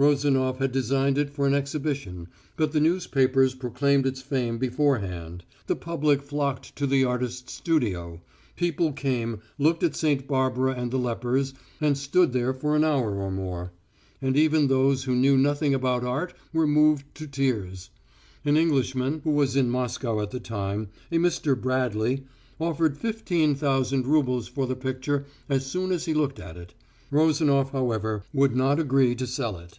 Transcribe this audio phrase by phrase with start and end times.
[0.00, 5.44] Rozanof had designed it for an exhibition, but the newspapers proclaimed its fame beforehand.
[5.66, 8.22] The public flocked to the artist's studio.
[8.56, 10.26] People came, looked at St.
[10.26, 13.72] Barbara and the lepers, and stood there for an hour or more.
[14.22, 17.90] And even those who knew nothing about art were moved to tears.
[18.42, 21.54] An English man, who was in Moscow at the time, a Mr.
[21.60, 22.24] Bradley,
[22.58, 26.72] offered fifteen thousand roubles for the picture as soon as he looked at it.
[27.12, 29.78] Rozanof, however, would not agree to sell it.